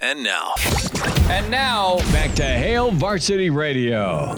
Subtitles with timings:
[0.00, 0.54] And now,
[1.28, 4.32] And now, Back to Hail Varsity Radio.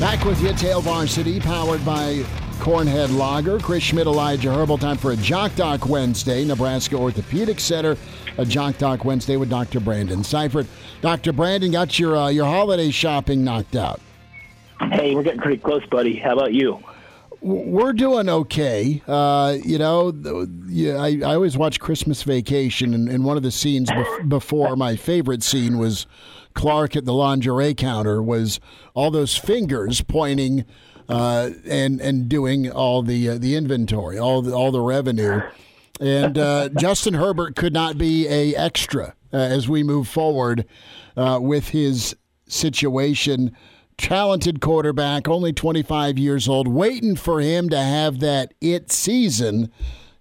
[0.00, 2.24] Back with you, Hail Varsity, powered by
[2.58, 3.58] Cornhead Lager.
[3.58, 4.78] Chris Schmidt, Elijah Herbal.
[4.78, 6.42] Time for a Jock Doc Wednesday.
[6.46, 7.98] Nebraska Orthopedic Center.
[8.38, 9.78] A Jock Doc Wednesday with Dr.
[9.80, 10.66] Brandon Seifert.
[11.02, 11.34] Dr.
[11.34, 14.00] Brandon got your uh, your holiday shopping knocked out.
[14.92, 16.16] Hey, we're getting pretty close, buddy.
[16.16, 16.82] How about you?
[17.40, 19.02] We're doing okay.
[19.06, 20.12] Uh, you know,
[20.66, 24.76] yeah, I, I always watch Christmas Vacation, and, and one of the scenes bef- before
[24.76, 26.06] my favorite scene was
[26.54, 28.58] Clark at the lingerie counter was
[28.94, 30.64] all those fingers pointing
[31.08, 35.40] uh, and and doing all the uh, the inventory, all the, all the revenue,
[36.00, 40.64] and uh, Justin Herbert could not be a extra uh, as we move forward
[41.16, 42.16] uh, with his
[42.48, 43.54] situation.
[43.98, 49.72] Talented quarterback, only 25 years old, waiting for him to have that it season.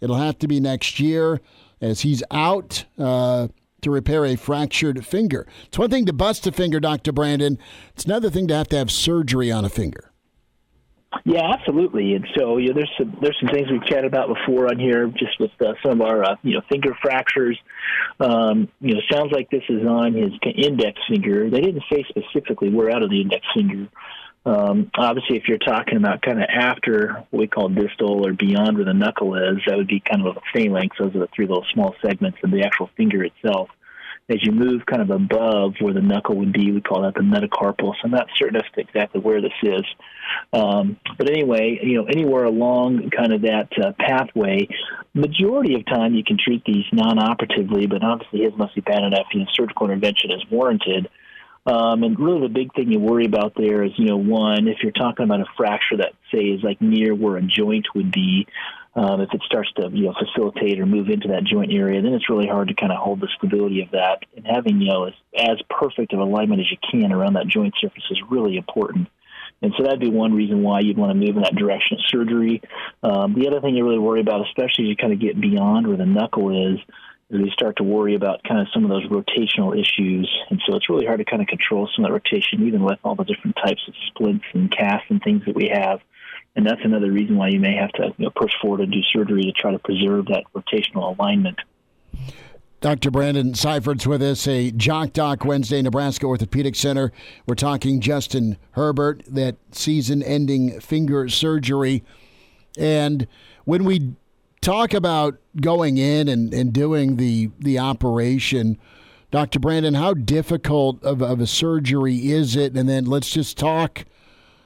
[0.00, 1.40] It'll have to be next year
[1.80, 3.48] as he's out uh,
[3.82, 5.46] to repair a fractured finger.
[5.66, 7.12] It's one thing to bust a finger, Dr.
[7.12, 7.58] Brandon.
[7.90, 10.10] It's another thing to have to have surgery on a finger.
[11.24, 12.14] Yeah, absolutely.
[12.14, 15.06] And so, you know, there's some there's some things we've chatted about before on here,
[15.08, 17.58] just with uh, some of our uh, you know finger fractures.
[18.20, 21.48] Um, you know, sounds like this is on his index finger.
[21.48, 23.88] They didn't say specifically where out of the index finger.
[24.46, 28.76] Um, obviously, if you're talking about kind of after what we call distal or beyond
[28.76, 30.96] where the knuckle is, that would be kind of a phalanx.
[30.98, 33.70] Those are the three little small segments of the actual finger itself.
[34.30, 37.20] As you move kind of above where the knuckle would be, we call that the
[37.20, 37.92] metacarpal.
[37.92, 39.84] So I'm not certain as to exactly where this is.
[40.52, 44.66] Um, but anyway, you know, anywhere along kind of that uh, pathway,
[45.12, 49.26] majority of time you can treat these non-operatively, but obviously his must be bad enough.
[49.34, 51.08] You know, surgical intervention is warranted.
[51.66, 54.78] Um, and really, the big thing you worry about there is, you know, one, if
[54.82, 58.46] you're talking about a fracture that, say, is like near where a joint would be,
[58.96, 62.14] um, if it starts to, you know, facilitate or move into that joint area, then
[62.14, 64.20] it's really hard to kind of hold the stability of that.
[64.36, 67.74] And having, you know, as, as perfect of alignment as you can around that joint
[67.80, 69.08] surface is really important.
[69.62, 72.04] And so that'd be one reason why you'd want to move in that direction of
[72.06, 72.60] surgery.
[73.02, 75.86] Um, the other thing you really worry about, especially as you kind of get beyond
[75.86, 76.78] where the knuckle is,
[77.30, 80.30] is we start to worry about kind of some of those rotational issues.
[80.50, 82.98] And so it's really hard to kind of control some of that rotation, even with
[83.02, 86.00] all the different types of splints and casts and things that we have.
[86.56, 89.02] And that's another reason why you may have to you know, push forward and do
[89.12, 91.58] surgery to try to preserve that rotational alignment.
[92.80, 93.10] Dr.
[93.10, 97.12] Brandon Seifert's with us, a Jock Doc Wednesday, Nebraska Orthopedic Center.
[97.46, 102.04] We're talking Justin Herbert, that season ending finger surgery.
[102.76, 103.26] And
[103.64, 104.14] when we
[104.60, 108.78] talk about going in and, and doing the, the operation,
[109.30, 109.60] Dr.
[109.60, 112.76] Brandon, how difficult of, of a surgery is it?
[112.76, 114.04] And then let's just talk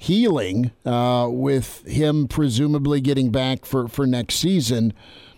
[0.00, 4.94] healing uh, with him presumably getting back for, for next season.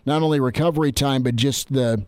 [0.06, 2.06] Not only recovery time, but just the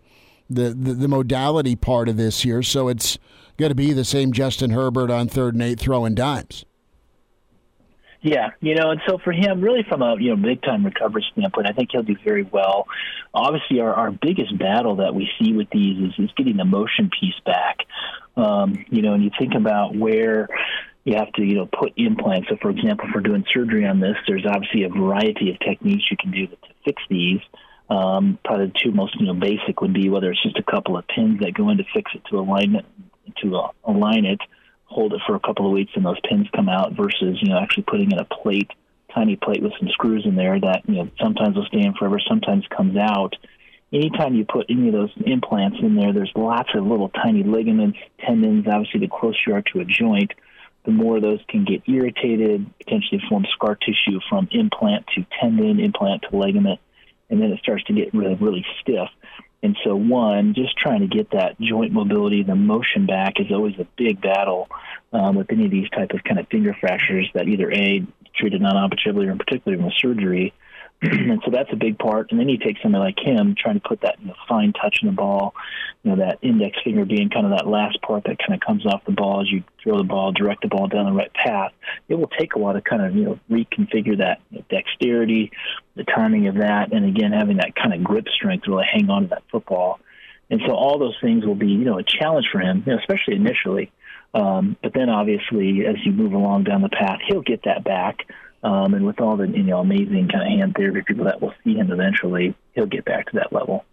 [0.49, 2.61] the, the, the modality part of this here.
[2.61, 3.17] So it's
[3.57, 6.65] going to be the same Justin Herbert on third and eight throwing dimes.
[8.21, 11.23] Yeah, you know, and so for him, really from a you know big time recovery
[11.31, 12.87] standpoint, I think he'll do very well.
[13.33, 17.11] Obviously, our, our biggest battle that we see with these is, is getting the motion
[17.19, 17.79] piece back.
[18.35, 20.47] Um, you know, and you think about where
[21.05, 22.49] you have to you know put implants.
[22.49, 26.17] So, for example, for doing surgery on this, there's obviously a variety of techniques you
[26.17, 27.39] can do to, fix these.
[27.89, 30.97] Um, probably the two most you know basic would be whether it's just a couple
[30.97, 32.85] of pins that go in to fix it to alignment
[33.37, 34.39] to align it,
[34.85, 36.93] hold it for a couple of weeks, and those pins come out.
[36.93, 38.71] Versus you know actually putting in a plate,
[39.13, 42.19] tiny plate with some screws in there that you know sometimes will stay in forever,
[42.27, 43.35] sometimes comes out.
[43.93, 47.97] Anytime you put any of those implants in there, there's lots of little tiny ligaments,
[48.19, 48.65] tendons.
[48.67, 50.31] Obviously, the closer you are to a joint,
[50.85, 56.23] the more those can get irritated, potentially form scar tissue from implant to tendon, implant
[56.29, 56.79] to ligament
[57.29, 59.09] and then it starts to get really, really stiff.
[59.63, 63.75] And so, one, just trying to get that joint mobility, the motion back is always
[63.79, 64.67] a big battle
[65.11, 68.05] um, with any of these type of kind of finger fractures that either a
[68.35, 70.53] treated non-operatively or in particular with surgery.
[71.31, 72.31] and so that's a big part.
[72.31, 74.99] And then you take somebody like him, trying to put that you know, fine touch
[75.01, 75.53] in the ball,
[76.03, 78.85] you know, that index finger being kind of that last part that kind of comes
[78.85, 81.71] off the ball as you throw the ball, direct the ball down the right path.
[82.07, 85.51] It will take a while to kind of, you know, reconfigure that you know, dexterity,
[85.95, 89.09] the timing of that, and again, having that kind of grip strength to really hang
[89.09, 89.99] on to that football.
[90.49, 92.99] And so all those things will be, you know, a challenge for him, you know,
[92.99, 93.91] especially initially.
[94.33, 98.27] Um, but then obviously, as you move along down the path, he'll get that back.
[98.65, 101.53] Um, and with all the you know amazing kind of hand therapy people that will
[101.63, 103.85] see him eventually, he'll get back to that level.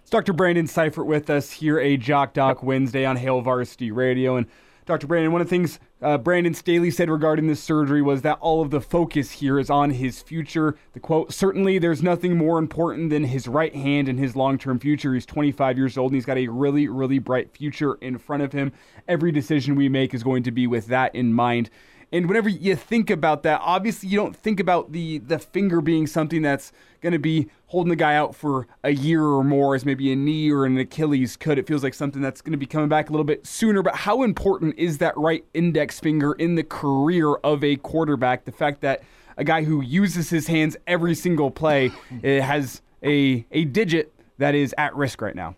[0.00, 0.32] It's Dr.
[0.32, 4.34] Brandon Seifert with us here, a Jock Doc Wednesday on Hail Varsity Radio.
[4.34, 4.48] And
[4.86, 5.06] Dr.
[5.06, 8.60] Brandon, one of the things uh, Brandon Staley said regarding this surgery was that all
[8.60, 10.76] of the focus here is on his future.
[10.92, 14.80] The quote, certainly there's nothing more important than his right hand and his long term
[14.80, 15.14] future.
[15.14, 18.52] He's 25 years old and he's got a really, really bright future in front of
[18.52, 18.72] him.
[19.06, 21.70] Every decision we make is going to be with that in mind.
[22.12, 26.06] And whenever you think about that, obviously you don't think about the the finger being
[26.06, 29.84] something that's going to be holding the guy out for a year or more, as
[29.84, 31.58] maybe a knee or an Achilles could.
[31.58, 33.82] It feels like something that's going to be coming back a little bit sooner.
[33.82, 38.44] But how important is that right index finger in the career of a quarterback?
[38.44, 39.02] The fact that
[39.36, 41.90] a guy who uses his hands every single play
[42.22, 45.56] has a a digit that is at risk right now.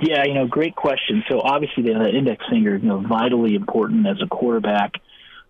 [0.00, 1.24] Yeah, you know, great question.
[1.28, 4.92] So obviously the index finger, you know, vitally important as a quarterback.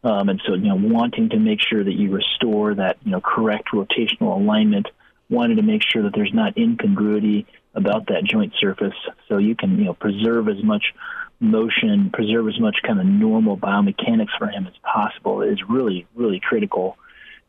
[0.04, 3.20] Um, and so, you know, wanting to make sure that you restore that, you know,
[3.20, 4.86] correct rotational alignment,
[5.28, 8.94] wanting to make sure that there's not incongruity about that joint surface,
[9.28, 10.94] so you can, you know, preserve as much
[11.40, 16.40] motion, preserve as much kind of normal biomechanics for him as possible is really, really
[16.40, 16.96] critical.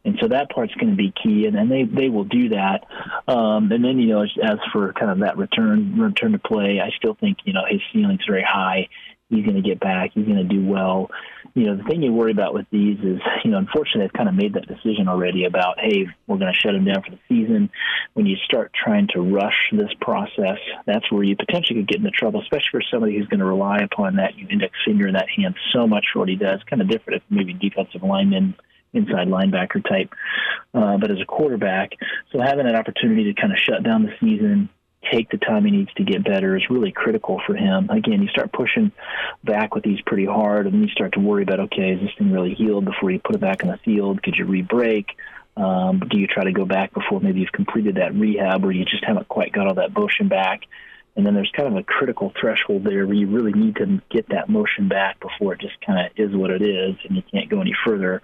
[0.04, 2.86] And so that part's going to be key, and then they they will do that.
[3.28, 6.80] Um, and then you know, as, as for kind of that return return to play,
[6.80, 8.88] I still think you know his ceiling's very high
[9.30, 10.12] he's going to get back.
[10.14, 11.10] He's going to do well.
[11.58, 14.30] You know, the thing you worry about with these is, you know, unfortunately, they've kind
[14.30, 17.20] of made that decision already about, hey, we're going to shut them down for the
[17.28, 17.72] season.
[18.14, 22.12] When you start trying to rush this process, that's where you potentially could get into
[22.12, 25.56] trouble, especially for somebody who's going to rely upon that index finger in that hand
[25.74, 26.62] so much for what he does.
[26.70, 28.54] Kind of different if maybe defensive lineman
[28.94, 30.14] inside linebacker type.
[30.76, 31.94] Uh, but as a quarterback,
[32.32, 34.70] so having that opportunity to kind of shut down the season,
[35.12, 37.90] take the time he needs to get better is really critical for him.
[37.90, 38.92] Again, you start pushing
[39.44, 42.12] back with these pretty hard, and then you start to worry about, okay, is this
[42.18, 44.22] thing really healed before you put it back in the field?
[44.24, 45.16] Could you re-break?
[45.56, 48.86] Um, do you try to go back before maybe you've completed that rehab where you
[48.86, 50.62] just haven't quite got all that motion back?
[51.16, 54.30] And then there's kind of a critical threshold there where you really need to get
[54.30, 57.50] that motion back before it just kind of is what it is and you can't
[57.50, 58.22] go any further.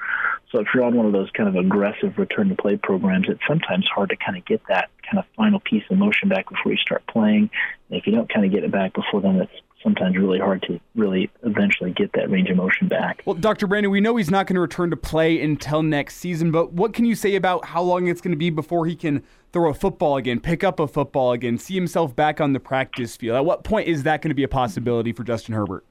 [0.54, 3.42] So if you're on one of those kind of aggressive return to play programs, it's
[3.48, 6.72] sometimes hard to kind of get that kind of final piece of motion back before
[6.72, 7.50] you start playing.
[7.90, 9.52] And if you don't kind of get it back before then, it's
[9.82, 13.24] sometimes really hard to really eventually get that range of motion back.
[13.26, 13.66] Well, Dr.
[13.66, 16.94] Brandon, we know he's not going to return to play until next season, but what
[16.94, 19.74] can you say about how long it's going to be before he can throw a
[19.74, 23.38] football again, pick up a football again, see himself back on the practice field?
[23.38, 25.84] At what point is that going to be a possibility for Justin Herbert?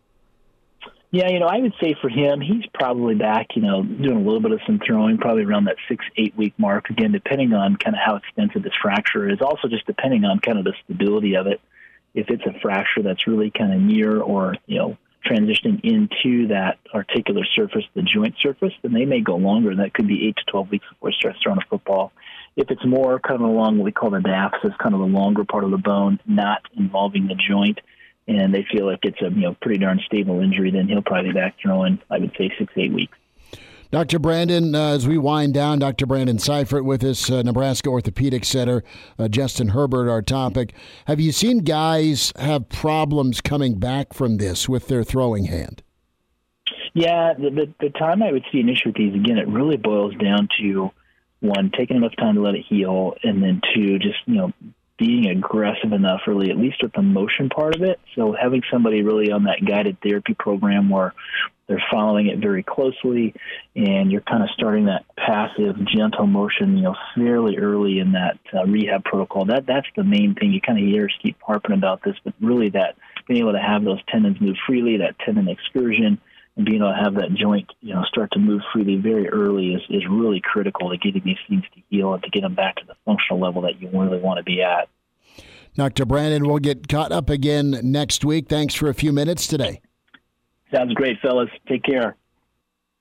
[1.13, 4.21] Yeah, you know, I would say for him, he's probably back, you know, doing a
[4.21, 6.89] little bit of some throwing, probably around that six, eight week mark.
[6.89, 10.59] Again, depending on kind of how extensive this fracture is, also just depending on kind
[10.59, 11.61] of the stability of it
[12.15, 16.79] if it's a fracture that's really kind of near or you know transitioning into that
[16.93, 19.77] articular surface, the joint surface, then they may go longer.
[19.77, 22.13] That could be eight to twelve weeks before starts throwing a football.
[22.57, 25.45] If it's more kind of along what we call the diaphysis, kind of the longer
[25.45, 27.81] part of the bone, not involving the joint,
[28.29, 31.31] and they feel like it's a you know pretty darn stable injury, then he'll probably
[31.31, 31.99] be back throwing.
[32.11, 33.17] I would say six eight weeks.
[33.93, 34.19] Dr.
[34.19, 36.07] Brandon, uh, as we wind down, Dr.
[36.07, 38.83] Brandon Seifert with us, uh, Nebraska Orthopedic Center,
[39.19, 40.73] uh, Justin Herbert, our topic.
[41.05, 45.83] Have you seen guys have problems coming back from this with their throwing hand?
[46.95, 49.77] Yeah, the, the, the time I would see an issue with these, again, it really
[49.77, 50.91] boils down to
[51.41, 54.53] one, taking enough time to let it heal, and then two, just, you know,
[54.99, 57.99] being aggressive enough, really, at least with the motion part of it.
[58.15, 61.15] So having somebody really on that guided therapy program where
[61.67, 63.35] they're following it very closely,
[63.75, 68.39] and you're kind of starting that passive, gentle motion, you know, fairly early in that
[68.55, 69.47] uh, rehab protocol.
[69.47, 70.53] That that's the main thing.
[70.53, 72.97] You kind of hear us keep harping about this, but really that
[73.27, 76.21] being able to have those tendons move freely, that tendon excursion,
[76.57, 79.83] being able to have that joint, you know, start to move freely very early is
[79.89, 82.83] is really critical to getting these things to heal and to get them back to
[82.87, 84.89] the functional level that you really want to be at.
[85.75, 86.05] Dr.
[86.05, 88.49] Brandon, we'll get caught up again next week.
[88.49, 89.81] Thanks for a few minutes today.
[90.75, 91.49] Sounds great, fellas.
[91.67, 92.17] Take care.